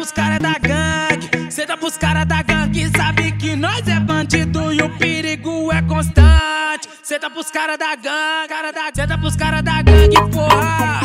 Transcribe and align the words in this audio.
pros 0.00 0.12
cara 0.12 0.38
da 0.38 0.54
gangue, 0.54 1.52
Senta 1.52 1.74
dá 1.74 1.76
pros 1.76 1.98
cara 1.98 2.24
da 2.24 2.42
gangue. 2.42 2.90
Sabe 2.96 3.32
que 3.32 3.54
nós 3.54 3.86
é 3.86 4.00
bandido 4.00 4.72
e 4.72 4.80
o 4.80 4.88
perigo 4.96 5.70
é 5.70 5.82
constante. 5.82 6.88
Senta 7.02 7.28
dá 7.28 7.30
pros 7.30 7.50
cara 7.50 7.76
da 7.76 7.94
gangue, 7.96 8.48
cara 8.48 8.72
da, 8.72 8.90
cê 8.94 9.18
pros 9.18 9.36
cara 9.36 9.60
da 9.60 9.82
gangue, 9.82 10.16
porra. 10.32 11.00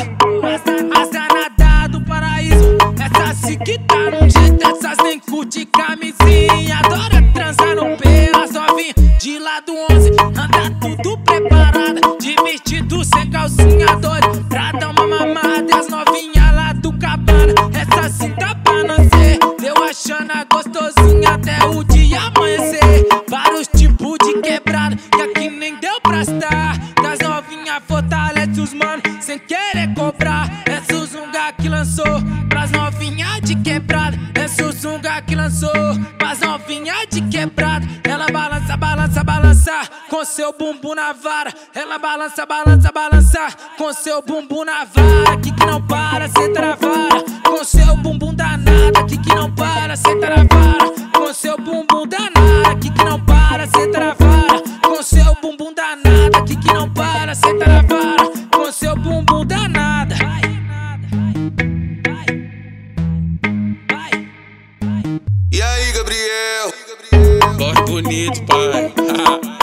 Essa, 0.54 1.18
é 1.18 1.27
nada 1.34 1.88
do 1.89 2.00
paraíso, 2.05 2.77
essa 3.04 3.34
se 3.34 3.58
que 3.58 3.77
tá 3.80 4.12
no 4.12 4.30
jeito, 4.30 4.66
essas 4.66 4.98
nem 5.04 5.20
curte 5.20 5.66
camisinha. 5.66 6.80
Adora 6.80 7.21
transar 7.34 7.75
no 7.75 7.98
pé. 7.98 8.05
Gostosinha 20.44 21.30
até 21.30 21.63
o 21.66 21.84
dia 21.84 22.20
amanhecer. 22.21 23.07
Vários 23.30 23.67
tipos 23.67 24.17
de 24.23 24.41
quebrada, 24.41 24.98
e 25.17 25.21
aqui 25.21 25.49
nem 25.49 25.76
deu 25.80 25.99
pra 26.02 26.21
estar. 26.21 26.77
Das 27.02 27.20
novinhas 27.20 27.81
fortalece 27.88 28.59
os 28.59 28.73
mano, 28.73 29.02
sem 29.21 29.40
querer 29.40 29.93
cobrar. 29.95 30.49
É 30.66 30.81
Suzunga 30.91 31.53
que 31.53 31.70
lançou, 31.70 32.21
pras 32.49 32.71
novinhas 32.71 33.41
de 33.41 33.55
quebrada. 33.55 34.17
É 34.35 34.48
Suzunga 34.48 35.21
que 35.21 35.35
lançou, 35.35 35.71
pras 36.17 36.40
novinhas 36.40 37.07
de 37.09 37.21
quebrada. 37.21 37.85
Ela 38.04 38.27
balança, 38.31 38.77
balança, 38.77 39.23
balança, 39.23 39.71
com 40.09 40.23
seu 40.26 40.54
bumbum 40.54 40.95
na 40.95 41.13
vara. 41.13 41.54
Ela 41.73 41.98
balança, 41.98 42.45
balança, 42.45 42.91
balança, 42.91 43.48
com 43.77 43.93
seu 43.93 44.21
bumbum 44.21 44.63
na 44.65 44.85
vara. 44.85 45.38
Que 45.41 45.51
que 45.51 45.65
não 45.65 45.82
para, 45.85 46.27
cê 46.27 46.49
travara. 46.49 47.23
Com 47.43 47.63
seu 47.63 47.95
bumbum 47.98 48.34
danado, 48.34 48.85
para, 49.96 49.98
cê 49.98 50.15
travara. 50.15 50.91
Com 51.13 51.34
seu 51.34 51.57
bumbum 51.57 52.07
danado, 52.07 52.79
que 52.79 52.90
que 52.90 53.04
não 53.04 53.20
para, 53.26 53.65
cê 53.65 53.88
travara. 53.88 54.62
Com 54.84 55.01
seu 55.01 55.35
bumbum 55.41 55.74
danado, 55.74 56.46
que 56.46 56.55
que 56.55 56.74
não 56.74 56.90
para, 56.90 57.34
cê 57.34 57.54
travara. 57.54 58.32
Com 58.54 58.71
seu 58.71 58.96
bumbum 58.96 59.46
danada. 59.46 60.16
E 65.51 65.62
aí, 65.62 65.91
Gabriel? 65.94 66.73
Corre 67.57 67.81
bonito, 67.85 68.44
pai. 68.46 68.94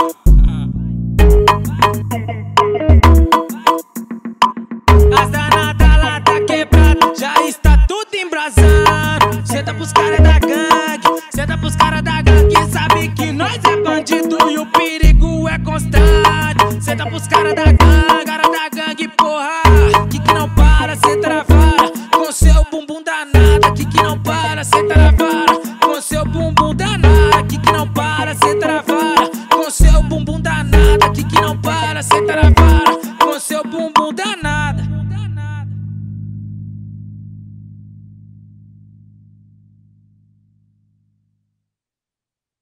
Senta 9.62 9.74
pros 9.74 9.92
cara 9.92 10.16
da 10.20 10.38
gangue, 10.40 11.22
senta 11.32 11.56
pros 11.56 11.76
cara 11.76 12.02
da 12.02 12.20
gangue. 12.20 12.72
Sabe 12.72 13.08
que 13.10 13.30
nós 13.30 13.60
é 13.64 13.76
bandido 13.76 14.36
e 14.50 14.58
o 14.58 14.66
perigo 14.66 15.48
é 15.48 15.56
constante. 15.60 16.82
Senta 16.84 17.06
pros 17.06 17.28
cara 17.28 17.54
da 17.54 17.66
gangue, 17.66 18.24
cara 18.26 18.42
da 18.42 18.68
gangue, 18.74 19.06
porra. 19.16 19.62
Que 20.10 20.18
que 20.18 20.34
não 20.34 20.50
para, 20.50 20.96
cê 20.96 21.16
travara. 21.16 21.92
Com 22.12 22.32
seu 22.32 22.66
bumbum 22.72 23.04
danado, 23.04 23.72
que 23.76 23.84
que 23.84 24.02
não 24.02 24.18
para, 24.18 24.64
cê 24.64 24.82
travara. 24.82 25.60
Com 25.80 26.02
seu 26.02 26.24
bumbum 26.24 26.74
danado, 26.74 27.46
que 27.46 27.56
que 27.56 27.72
não 27.72 27.86
para, 27.86 28.34
cê 28.34 28.56
travara. 28.56 29.30
Com 29.48 29.70
seu 29.70 30.02
bumbum 30.02 30.40
danado, 30.40 31.12
que 31.14 31.22
que 31.22 31.40
não 31.40 31.56
para, 31.56 32.02
cê 32.02 32.20
travara. 32.22 32.91